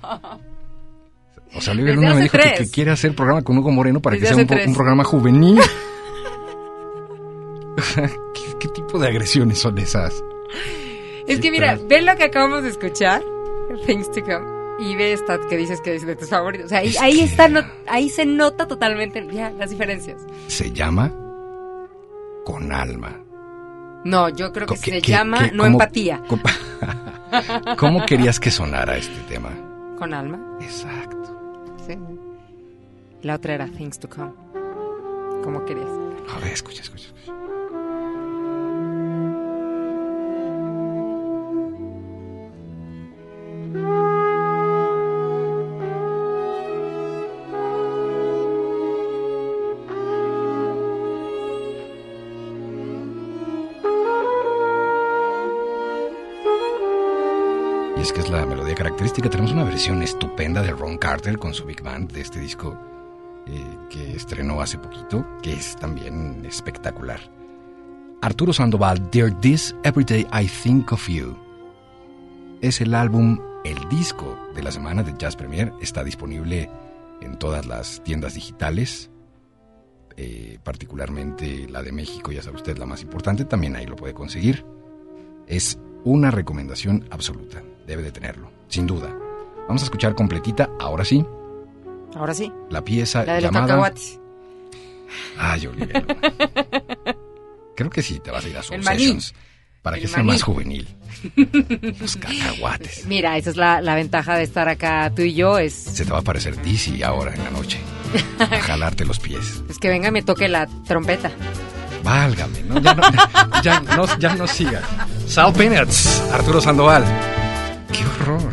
[1.55, 4.47] O sea, Olivia Luna me dijo que, quiere hacer programa con Hugo Moreno para Desde
[4.47, 5.61] que sea un, programa juvenil.
[7.95, 8.09] ¿Qué,
[8.59, 10.15] qué tipo de agresiones son esas?
[11.29, 13.23] Es Sí, que mira, pero- ve lo que acabamos de escuchar,
[13.87, 14.52] Things to Come,
[14.83, 16.67] y ve esta que dices que es de tus favoritos.
[16.67, 20.21] O sea, ahí, Es ahí que- está, no- ahí se nota totalmente ya las diferencias.
[20.49, 21.13] Se llama
[22.45, 23.19] Con Alma.
[24.05, 26.23] No, yo creo que se ¿qué- qué- llama qué- no cómo- empatía.
[26.29, 26.43] cómo-
[27.79, 29.51] ¿Cómo querías que sonara este tema?
[29.99, 30.59] Con alma.
[30.61, 31.37] Exacto.
[31.87, 31.97] Sí.
[33.23, 34.33] La otra era Things to Come.
[35.45, 35.87] Como querías.
[36.35, 37.33] A ver, escucha, escucha, escucha.
[58.83, 59.31] Característica.
[59.31, 62.77] Tenemos una versión estupenda de Ron Carter con su Big Band de este disco
[63.47, 67.21] eh, que estrenó hace poquito, que es también espectacular.
[68.23, 71.37] Arturo Sandoval, Dear This Every Day I Think of You.
[72.61, 75.73] Es el álbum, el disco de la semana de Jazz Premier.
[75.81, 76.69] Está disponible
[77.21, 79.11] en todas las tiendas digitales,
[80.17, 83.45] eh, particularmente la de México, ya sabe usted, la más importante.
[83.45, 84.65] También ahí lo puede conseguir.
[85.47, 87.63] Es una recomendación absoluta.
[87.93, 89.15] Debe de tenerlo, sin duda.
[89.69, 91.27] Vamos a escuchar completita, ahora sí,
[92.15, 92.51] Ahora sí.
[92.71, 93.67] la pieza La de los llamada...
[93.67, 94.19] cacahuates.
[95.37, 96.03] Ay, Olivia.
[97.77, 98.83] Creo que sí, te vas a ir a maní.
[99.05, 99.35] Sessions
[99.83, 100.89] para que sea más juvenil.
[102.01, 103.05] Los cacahuates.
[103.05, 106.13] Mira, esa es la, la ventaja de estar acá tú y yo, es, Se te
[106.13, 107.79] va a parecer Dizzy ahora en la noche.
[108.39, 109.63] A jalarte los pies.
[109.69, 111.31] es que venga y me toque la trompeta.
[112.03, 112.79] Válgame, ¿no?
[112.81, 113.03] Ya no,
[113.63, 114.83] ya no, ya no sigas.
[115.27, 117.05] Sal Peanuts, Arturo Sandoval.
[117.93, 118.53] ¡Qué horror!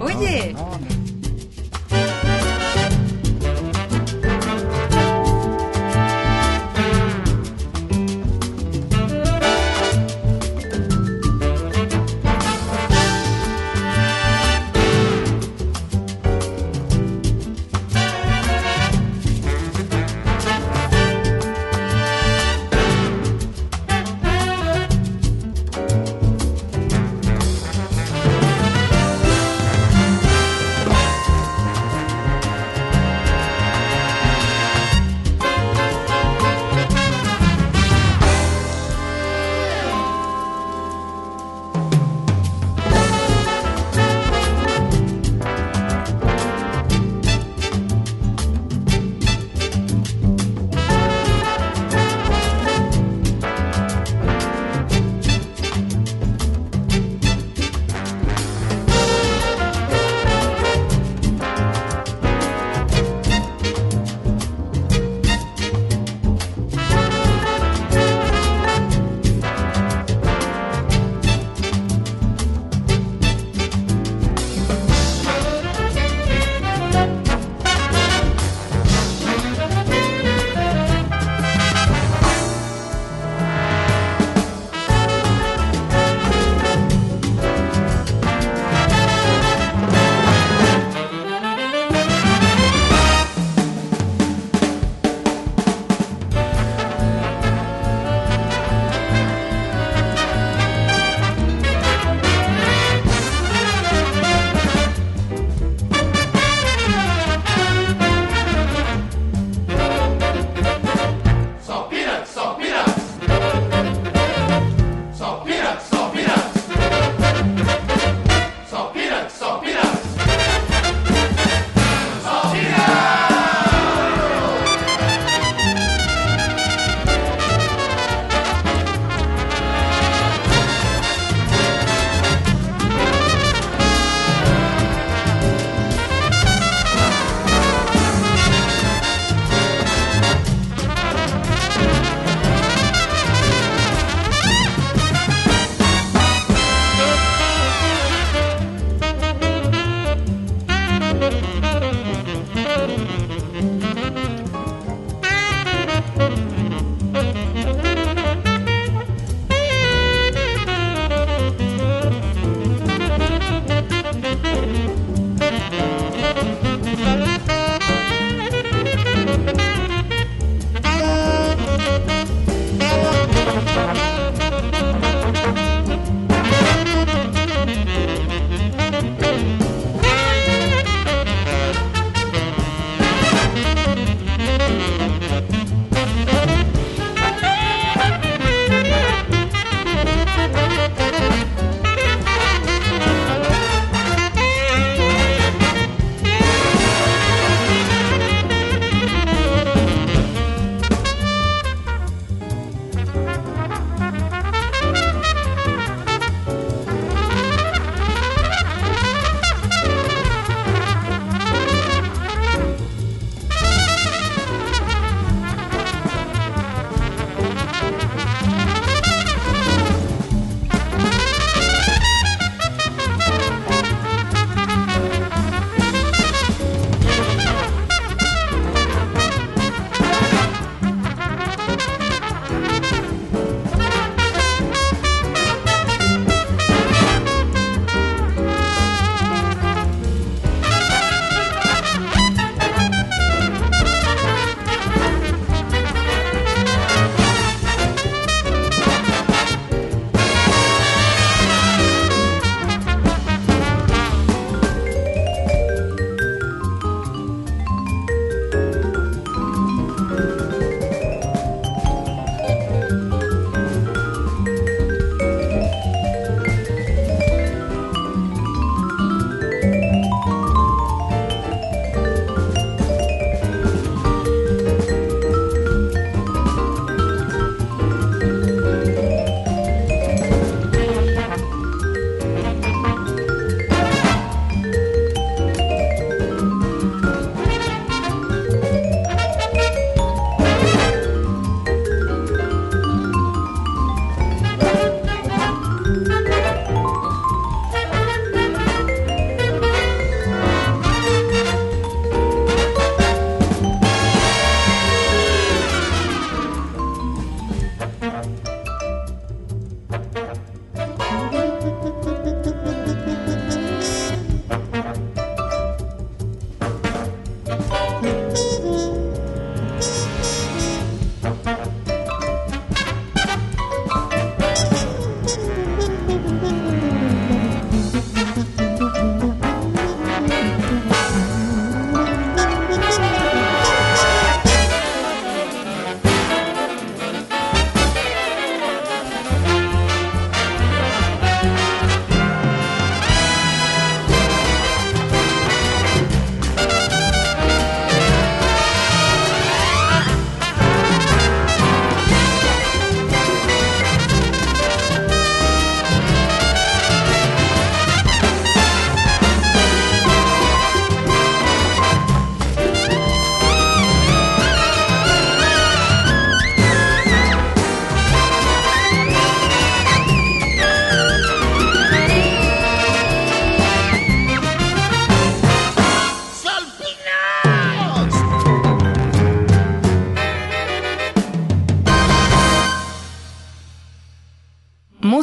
[0.00, 0.54] Oye.
[0.56, 0.87] Thank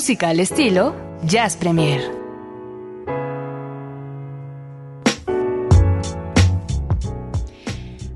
[0.05, 1.99] Música al estilo Jazz Premier.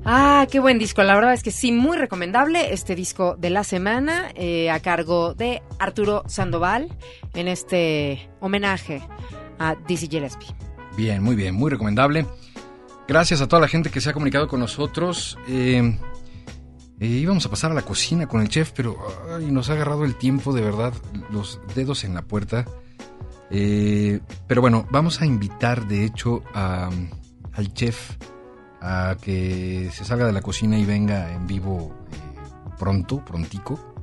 [0.04, 1.02] Ah, qué buen disco.
[1.02, 5.34] La verdad es que sí, muy recomendable este disco de la semana eh, a cargo
[5.34, 6.96] de Arturo Sandoval
[7.34, 9.02] en este homenaje
[9.58, 10.46] a Dizzy Gillespie.
[10.96, 12.24] Bien, muy bien, muy recomendable.
[13.08, 15.36] Gracias a toda la gente que se ha comunicado con nosotros.
[15.48, 15.98] Eh,
[17.00, 18.96] eh, íbamos a pasar a la cocina con el chef, pero
[19.36, 20.92] ay, nos ha agarrado el tiempo, de verdad,
[21.30, 22.64] los dedos en la puerta.
[23.50, 26.90] Eh, pero bueno, vamos a invitar, de hecho, a-
[27.52, 28.16] al chef
[28.80, 33.94] a que se salga de la cocina y venga en vivo eh, pronto, prontico,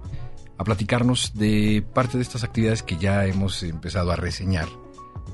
[0.58, 4.68] a platicarnos de parte de estas actividades que ya hemos empezado a reseñar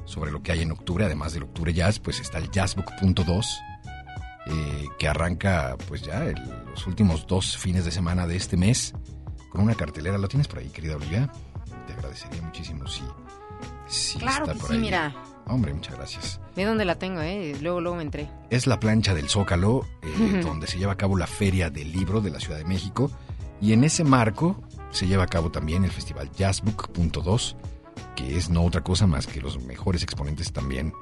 [0.05, 3.45] sobre lo que hay en octubre, además del Octubre Jazz, pues está el Jazzbook.2,
[4.47, 8.93] eh, que arranca pues ya el- los últimos dos fines de semana de este mes
[9.49, 10.17] con una cartelera.
[10.17, 11.31] ¿Lo tienes por ahí, querida Olivia?
[11.87, 13.01] Te agradecería muchísimo si,
[13.87, 14.79] si Claro está que por sí, ahí.
[14.81, 15.15] mira.
[15.45, 16.39] Hombre, muchas gracias.
[16.55, 17.55] Ve dónde la tengo, ¿eh?
[17.61, 18.29] Luego, luego me entré.
[18.49, 22.21] Es la plancha del Zócalo, eh, donde se lleva a cabo la Feria del Libro
[22.21, 23.11] de la Ciudad de México.
[23.59, 27.55] Y en ese marco se lleva a cabo también el Festival Jazzbook.2,
[28.15, 30.93] que es no otra cosa más que los mejores exponentes también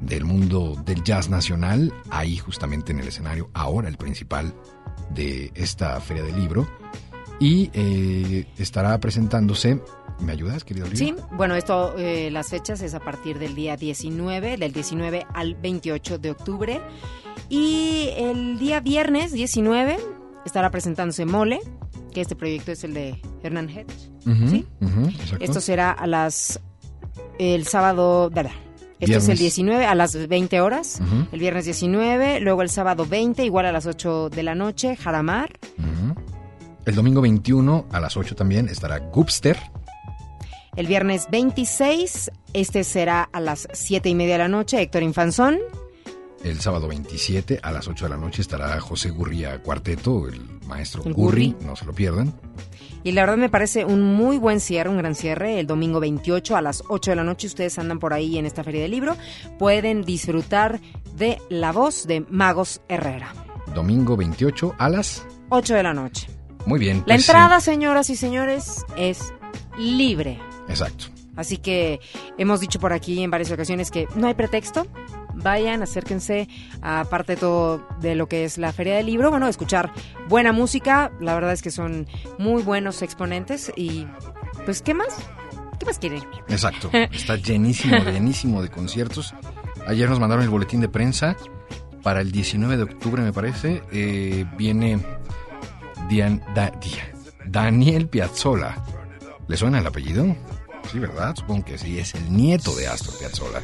[0.00, 4.54] del mundo del jazz nacional, ahí justamente en el escenario, ahora el principal
[5.10, 6.66] de esta Feria del Libro.
[7.38, 9.80] Y eh, estará presentándose.
[10.20, 11.08] ¿Me ayudas, querido Olivia?
[11.08, 15.54] Sí, bueno, esto, eh, las fechas es a partir del día 19, del 19 al
[15.56, 16.80] 28 de octubre.
[17.50, 19.98] Y el día viernes 19
[20.46, 21.60] estará presentándose Mole,
[22.12, 24.10] que este proyecto es el de Hernán Hedge.
[24.48, 24.66] ¿sí?
[25.40, 26.60] Esto será a las.
[27.38, 28.30] El sábado.
[28.30, 28.52] ¿verdad?
[28.98, 29.38] Esto es el Viernes.
[29.40, 31.00] 19 a las 20 horas.
[31.02, 31.26] Ujú.
[31.32, 35.52] El viernes 19, luego el sábado 20, igual a las 8 de la noche, Jaramar.
[35.78, 36.14] Ujú.
[36.86, 39.58] El domingo 21 a las 8 también estará Gupster.
[40.76, 45.58] El viernes 26, este será a las 7 y media de la noche, Héctor Infanzón.
[46.44, 51.02] El sábado 27 a las 8 de la noche estará José Gurría Cuarteto, el maestro
[51.04, 51.66] El Gurri, Gurri.
[51.66, 52.34] no se lo pierdan.
[53.06, 55.60] Y la verdad me parece un muy buen cierre, un gran cierre.
[55.60, 58.64] El domingo 28 a las 8 de la noche, ustedes andan por ahí en esta
[58.64, 59.16] feria del libro,
[59.60, 60.80] pueden disfrutar
[61.14, 63.32] de la voz de Magos Herrera.
[63.72, 65.24] Domingo 28 a las...
[65.50, 66.26] 8 de la noche.
[66.64, 67.04] Muy bien.
[67.06, 69.32] La pues, entrada, señoras y señores, es
[69.78, 70.40] libre.
[70.68, 71.04] exacto.
[71.36, 72.00] Así que
[72.38, 74.84] hemos dicho por aquí en varias ocasiones que no hay pretexto.
[75.36, 76.48] Vayan, acérquense,
[76.82, 79.92] aparte de todo de lo que es la Feria del Libro, bueno, escuchar
[80.28, 81.12] buena música.
[81.20, 82.06] La verdad es que son
[82.38, 84.06] muy buenos exponentes y
[84.64, 85.08] pues, ¿qué más?
[85.78, 86.22] ¿Qué más quieren?
[86.48, 86.90] Exacto.
[86.92, 89.34] Está llenísimo, llenísimo de conciertos.
[89.86, 91.36] Ayer nos mandaron el boletín de prensa.
[92.02, 94.98] Para el 19 de octubre, me parece, eh, viene
[96.08, 97.12] Dian- Da- Dia-
[97.46, 98.76] Daniel Piazzolla.
[99.48, 100.24] ¿Le suena el apellido?
[100.90, 101.34] Sí, ¿verdad?
[101.36, 101.98] Supongo que sí.
[101.98, 103.60] Es el nieto de Astor Piazzolla.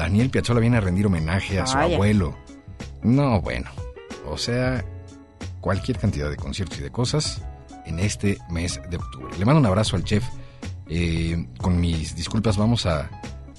[0.00, 1.94] Daniel Piazzolla viene a rendir homenaje a su Vaya.
[1.94, 2.34] abuelo.
[3.02, 3.70] No, bueno.
[4.26, 4.82] O sea,
[5.60, 7.42] cualquier cantidad de conciertos y de cosas
[7.84, 9.36] en este mes de octubre.
[9.38, 10.24] Le mando un abrazo al chef.
[10.88, 13.10] Eh, con mis disculpas vamos a,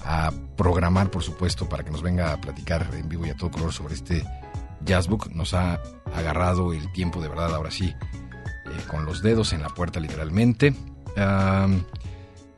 [0.04, 3.52] a programar, por supuesto, para que nos venga a platicar en vivo y a todo
[3.52, 4.24] color sobre este
[4.84, 5.28] jazzbook.
[5.28, 5.80] Nos ha
[6.12, 10.74] agarrado el tiempo de verdad, ahora sí, eh, con los dedos en la puerta literalmente.
[11.16, 11.84] Am,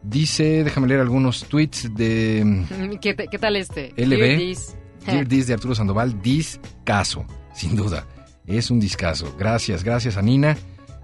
[0.04, 2.98] dice, déjame leer algunos tweets de...
[3.00, 3.92] ¿Qué, qué tal este?
[3.96, 4.56] LB.
[5.06, 8.06] Dear Dis de Arturo Sandoval, discaso, sin duda.
[8.46, 9.34] Es un discaso.
[9.38, 10.56] Gracias, gracias a Nina.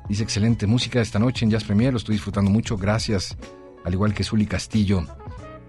[0.08, 2.76] Dice excelente música esta noche en Jazz Premier, lo estoy disfrutando mucho.
[2.76, 3.36] Gracias,
[3.84, 5.04] al igual que Zuli Castillo.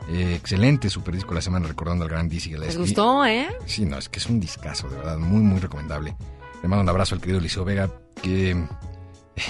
[0.10, 2.80] Eh, excelente super disco la semana recordando al gran Dizzy ¿Les Gillespie.
[2.82, 3.48] gustó, eh?
[3.66, 6.16] Sí, no, es que es un discazo, de verdad, muy, muy recomendable.
[6.62, 7.90] Le mando un abrazo al querido Liceo Vega,
[8.22, 8.52] que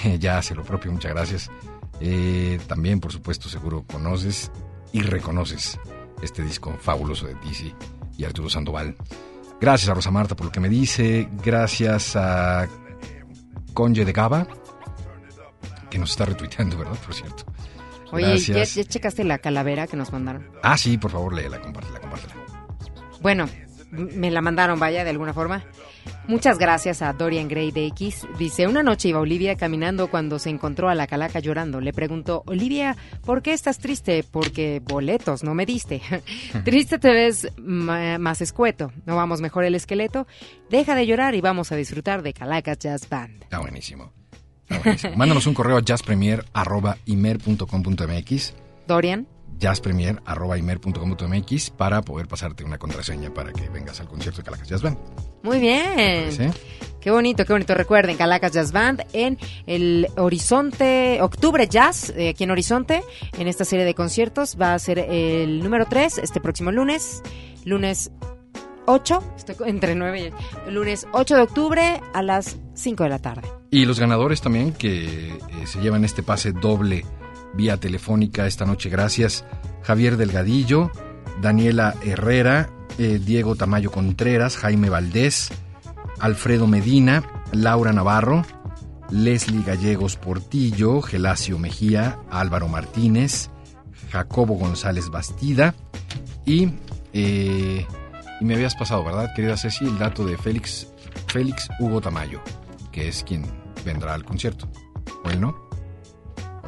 [0.04, 1.50] eh, ya hace lo propio, muchas gracias.
[2.04, 4.50] Eh, también, por supuesto, seguro conoces
[4.92, 5.78] y reconoces
[6.20, 7.72] este disco fabuloso de Dizzy
[8.18, 8.96] y Arturo Sandoval.
[9.60, 12.66] Gracias a Rosa Marta por lo que me dice, gracias a
[13.72, 14.48] Conje de Gaba,
[15.88, 16.98] que nos está retuiteando, ¿verdad?
[17.04, 17.44] Por cierto.
[18.10, 20.50] Oye, ¿ya, ya checaste la calavera que nos mandaron?
[20.64, 22.34] Ah, sí, por favor, léela, compártela, compártela.
[23.20, 23.48] Bueno,
[23.92, 25.64] me la mandaron, vaya, de alguna forma.
[26.28, 28.26] Muchas gracias a Dorian Gray de X.
[28.38, 31.80] Dice, una noche iba Olivia caminando cuando se encontró a la calaca llorando.
[31.80, 34.24] Le preguntó, Olivia, ¿por qué estás triste?
[34.28, 36.00] Porque boletos no me diste.
[36.64, 38.92] triste te ves más escueto.
[39.04, 40.26] ¿No vamos mejor el esqueleto?
[40.70, 43.42] Deja de llorar y vamos a disfrutar de Calacas Jazz Band.
[43.42, 44.12] Está buenísimo.
[44.68, 45.16] Está buenísimo.
[45.16, 48.54] Mándanos un correo a jazzpremier.imer.com.mx
[48.86, 49.26] Dorian,
[49.62, 54.98] jazzpremier.imer.com.mx para poder pasarte una contraseña para que vengas al concierto de Calacas Jazz Band.
[55.42, 56.52] muy bien.
[57.00, 57.74] Qué bonito, qué bonito.
[57.74, 59.36] Recuerden, Calacas Jazz Band en
[59.66, 63.02] el Horizonte, Octubre Jazz, eh, aquí en Horizonte,
[63.38, 64.56] en esta serie de conciertos.
[64.60, 67.22] Va a ser el número 3 este próximo lunes,
[67.64, 68.12] lunes
[68.86, 73.10] 8, estoy co- entre 9 y el lunes 8 de octubre a las 5 de
[73.10, 73.48] la tarde.
[73.70, 77.04] Y los ganadores también que eh, se llevan este pase doble
[77.54, 78.88] vía telefónica esta noche.
[78.88, 79.44] Gracias.
[79.82, 80.90] Javier Delgadillo,
[81.40, 85.50] Daniela Herrera, eh, Diego Tamayo Contreras, Jaime Valdés,
[86.20, 87.22] Alfredo Medina,
[87.52, 88.44] Laura Navarro,
[89.10, 93.50] Leslie Gallegos Portillo, Gelacio Mejía, Álvaro Martínez,
[94.10, 95.74] Jacobo González Bastida
[96.44, 96.74] y,
[97.12, 97.86] eh,
[98.40, 99.84] y me habías pasado, ¿verdad, querida Ceci?
[99.84, 100.86] El dato de Félix,
[101.26, 102.40] Félix Hugo Tamayo,
[102.90, 103.44] que es quien
[103.84, 104.68] vendrá al concierto.
[105.24, 105.71] ¿O él no?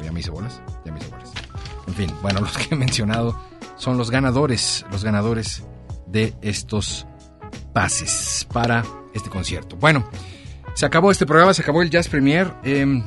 [0.05, 0.61] ¿O ya me hice bolas?
[0.85, 1.31] Ya me hice bolas.
[1.87, 3.39] En fin, bueno, los que he mencionado
[3.77, 5.63] son los ganadores, los ganadores
[6.07, 7.07] de estos
[7.73, 8.83] pases para
[9.13, 9.75] este concierto.
[9.77, 10.07] Bueno,
[10.73, 12.53] se acabó este programa, se acabó el Jazz Premier.
[12.63, 13.03] Eh,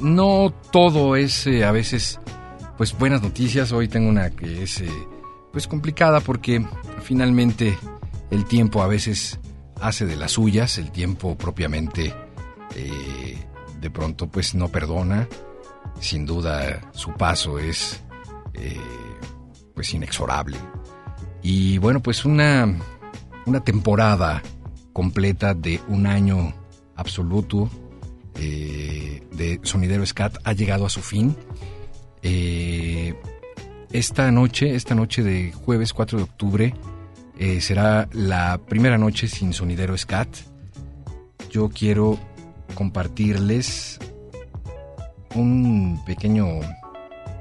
[0.00, 2.20] no todo es eh, a veces
[2.76, 3.72] pues buenas noticias.
[3.72, 4.90] Hoy tengo una que es eh,
[5.52, 6.64] pues complicada porque
[7.02, 7.78] finalmente
[8.30, 9.40] el tiempo a veces
[9.80, 12.14] hace de las suyas, el tiempo propiamente
[12.74, 13.38] eh,
[13.80, 15.28] de pronto pues no perdona,
[16.00, 18.02] sin duda su paso es
[18.54, 18.80] eh,
[19.74, 20.56] pues inexorable.
[21.42, 22.76] Y bueno, pues una,
[23.46, 24.42] una temporada
[24.92, 26.54] completa de un año
[26.96, 27.70] absoluto
[28.36, 31.36] eh, de Sonidero Scat ha llegado a su fin.
[32.22, 33.14] Eh,
[33.92, 36.74] esta noche, esta noche de jueves 4 de octubre,
[37.60, 40.28] será la primera noche sin Sonidero Scat.
[41.50, 42.18] Yo quiero
[42.74, 43.98] compartirles
[45.36, 46.60] un pequeño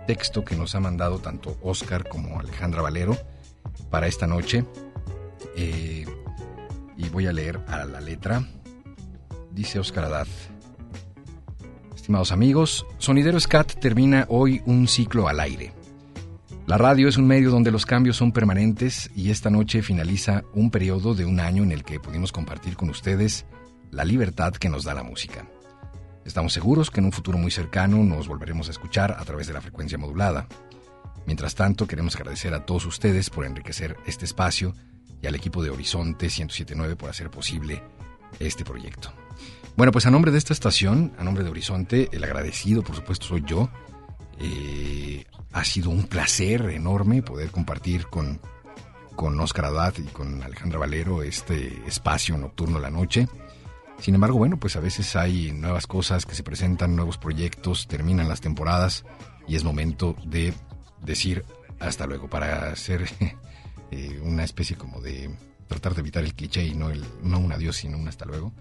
[0.07, 3.17] texto que nos ha mandado tanto Oscar como Alejandra Valero
[3.89, 4.65] para esta noche.
[5.55, 6.05] Eh,
[6.97, 8.43] y voy a leer a la letra.
[9.51, 10.27] Dice Oscar Haddad.
[11.95, 15.73] Estimados amigos, Sonidero Scat termina hoy un ciclo al aire.
[16.67, 20.71] La radio es un medio donde los cambios son permanentes y esta noche finaliza un
[20.71, 23.45] periodo de un año en el que pudimos compartir con ustedes
[23.91, 25.45] la libertad que nos da la música.
[26.25, 29.53] Estamos seguros que en un futuro muy cercano nos volveremos a escuchar a través de
[29.53, 30.47] la frecuencia modulada.
[31.27, 34.73] Mientras tanto, queremos agradecer a todos ustedes por enriquecer este espacio
[35.21, 37.83] y al equipo de Horizonte 1079 por hacer posible
[38.39, 39.13] este proyecto.
[39.77, 43.27] Bueno, pues a nombre de esta estación, a nombre de Horizonte, el agradecido, por supuesto,
[43.27, 43.69] soy yo.
[44.39, 48.41] Eh, ha sido un placer enorme poder compartir con,
[49.15, 53.27] con Oscar Haddad y con Alejandra Valero este espacio nocturno la noche.
[53.99, 58.27] Sin embargo, bueno, pues a veces hay nuevas cosas que se presentan, nuevos proyectos, terminan
[58.27, 59.05] las temporadas
[59.47, 60.53] y es momento de
[61.01, 61.43] decir
[61.79, 63.05] hasta luego para hacer
[63.91, 65.29] eh, una especie como de
[65.67, 68.53] tratar de evitar el cliché y no, el, no un adiós, sino un hasta luego.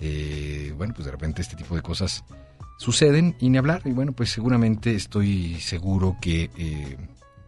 [0.00, 2.24] Eh, bueno, pues de repente este tipo de cosas
[2.78, 3.82] suceden y ni hablar.
[3.84, 6.96] Y bueno, pues seguramente estoy seguro que, eh,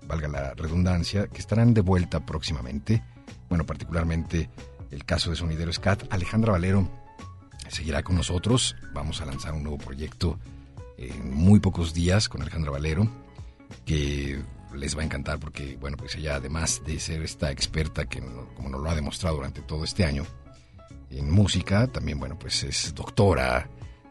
[0.06, 3.02] valga la redundancia, que estarán de vuelta próximamente.
[3.48, 4.48] Bueno, particularmente
[4.90, 6.04] el caso de Sonidero Scat.
[6.10, 7.05] Alejandra Valero
[7.68, 8.76] seguirá con nosotros.
[8.92, 10.38] Vamos a lanzar un nuevo proyecto
[10.98, 13.08] en muy pocos días con Alejandra Valero,
[13.84, 14.40] que
[14.74, 18.20] les va a encantar porque, bueno, pues ella además de ser esta experta que,
[18.54, 20.24] como nos lo ha demostrado durante todo este año
[21.10, 23.68] en música, también, bueno, pues es doctora,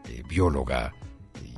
[0.08, 0.94] eh, bióloga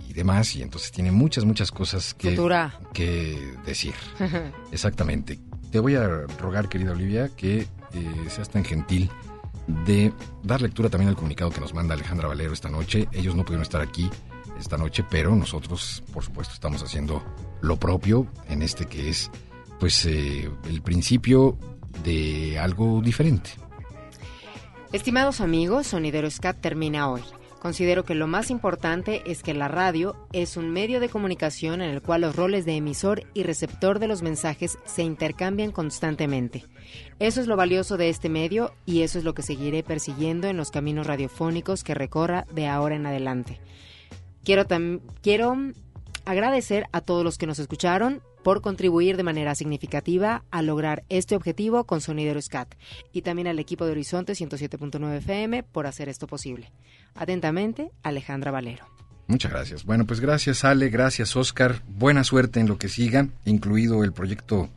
[0.09, 2.79] y demás, y entonces tiene muchas, muchas cosas que, Futura.
[2.93, 3.95] que decir.
[4.73, 5.39] Exactamente.
[5.71, 6.07] Te voy a
[6.39, 7.69] rogar, querida Olivia, que eh,
[8.29, 9.11] seas tan gentil
[9.69, 10.13] de
[10.43, 13.09] dar lectura también al comunicado que nos manda Alejandra Valero esta noche.
[13.13, 14.11] Ellos no pudieron estar aquí
[14.59, 17.23] esta noche, pero nosotros, por supuesto, estamos haciendo
[17.61, 19.31] lo propio en este que es,
[19.79, 21.57] pues, eh, el principio
[22.03, 23.51] de algo diferente.
[24.93, 27.23] Estimados amigos, Sonidero Scat termina hoy.
[27.61, 31.91] Considero que lo más importante es que la radio es un medio de comunicación en
[31.91, 36.65] el cual los roles de emisor y receptor de los mensajes se intercambian constantemente.
[37.19, 40.57] Eso es lo valioso de este medio y eso es lo que seguiré persiguiendo en
[40.57, 43.61] los caminos radiofónicos que recorra de ahora en adelante.
[44.45, 44.67] Quiero,
[45.21, 45.57] quiero
[46.25, 51.35] agradecer a todos los que nos escucharon por contribuir de manera significativa a lograr este
[51.35, 52.77] objetivo con Sonidero Scat
[53.13, 56.71] y también al equipo de Horizonte 107.9 FM por hacer esto posible.
[57.15, 58.87] Atentamente, Alejandra Valero.
[59.29, 59.85] Muchas gracias.
[59.85, 61.83] Bueno, pues gracias Ale, gracias Oscar.
[61.87, 64.71] Buena suerte en lo que siga, incluido el proyecto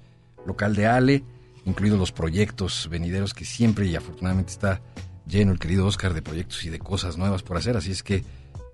[0.45, 1.23] local de Ale,
[1.65, 4.81] incluidos los proyectos venideros que siempre y afortunadamente está
[5.25, 7.77] lleno el querido Oscar de proyectos y de cosas nuevas por hacer.
[7.77, 8.25] Así es que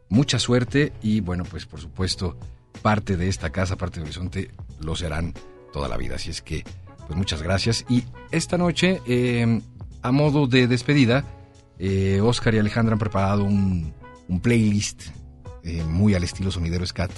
[0.10, 2.36] mucha suerte y bueno, pues por supuesto
[2.82, 5.36] parte de esta casa, parte de Horizonte, lo serán
[5.72, 6.16] toda la vida.
[6.16, 6.64] Así es que
[7.06, 7.86] pues muchas gracias.
[7.88, 9.62] Y esta noche, eh,
[10.02, 11.24] a modo de despedida,
[11.80, 13.94] eh, Oscar y Alejandra han preparado un,
[14.42, 15.04] playlist
[15.64, 17.12] eh, muy al estilo sonidero scat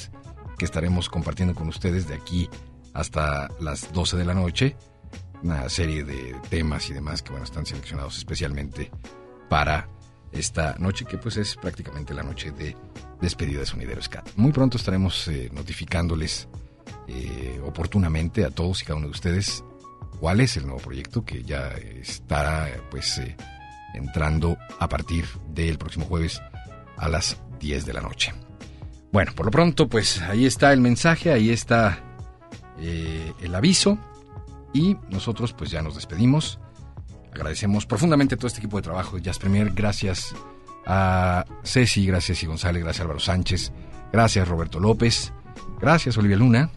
[0.57, 2.49] que estaremos compartiendo con ustedes de aquí
[2.93, 4.75] hasta las 12 de la noche.
[5.41, 8.91] Una serie de temas y demás que bueno, están seleccionados especialmente
[9.49, 9.89] para
[10.31, 12.75] esta noche que pues es prácticamente la noche de
[13.21, 14.29] despedida de Sonidero Scat.
[14.35, 16.47] Muy pronto estaremos eh, notificándoles
[17.07, 19.63] eh, oportunamente a todos y cada uno de ustedes
[20.19, 23.35] cuál es el nuevo proyecto que ya estará pues eh,
[23.93, 26.41] entrando a partir del próximo jueves
[26.97, 28.33] a las 10 de la noche.
[29.11, 32.03] Bueno, por lo pronto pues ahí está el mensaje, ahí está
[32.79, 33.97] eh, el aviso
[34.73, 36.59] y nosotros pues ya nos despedimos.
[37.33, 39.71] Agradecemos profundamente a todo este equipo de trabajo de Jazz Premier.
[39.73, 40.35] Gracias
[40.85, 43.71] a Ceci, gracias y González, gracias Álvaro Sánchez,
[44.11, 45.33] gracias Roberto López,
[45.79, 46.71] gracias Olivia Luna.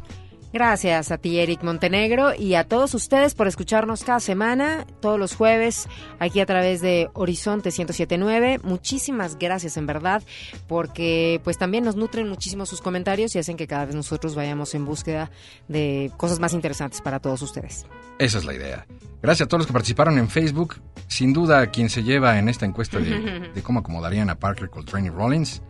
[0.52, 5.34] Gracias a ti, Eric Montenegro, y a todos ustedes por escucharnos cada semana, todos los
[5.34, 5.88] jueves,
[6.18, 8.60] aquí a través de Horizonte 1079.
[8.62, 10.22] Muchísimas gracias, en verdad,
[10.68, 14.74] porque pues también nos nutren muchísimo sus comentarios y hacen que cada vez nosotros vayamos
[14.74, 15.30] en búsqueda
[15.68, 17.86] de cosas más interesantes para todos ustedes.
[18.18, 18.86] Esa es la idea.
[19.22, 20.82] Gracias a todos los que participaron en Facebook.
[21.08, 25.06] Sin duda, quien se lleva en esta encuesta de, de cómo acomodarían a Parker, Coltrane
[25.06, 25.62] y Rollins,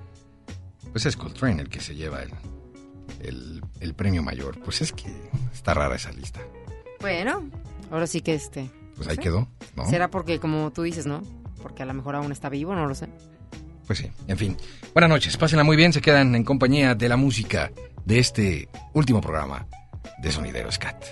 [0.90, 2.32] pues es Coltrane el que se lleva el,
[3.20, 4.58] el, el premio mayor.
[4.60, 5.12] Pues es que
[5.52, 6.40] está rara esa lista.
[7.00, 7.48] Bueno,
[7.90, 8.70] ahora sí que este.
[8.96, 9.86] Pues ahí quedó, ¿no?
[9.86, 11.22] Será porque, como tú dices, ¿no?
[11.62, 13.08] Porque a lo mejor aún está vivo, no lo sé.
[13.86, 14.56] Pues sí, en fin.
[14.92, 17.72] Buenas noches, pásenla muy bien, se quedan en compañía de la música
[18.04, 19.66] de este último programa
[20.22, 21.04] de Sonidero Scat.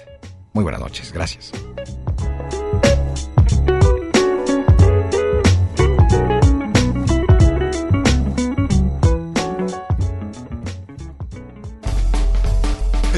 [0.52, 1.52] Muy buenas noches, gracias.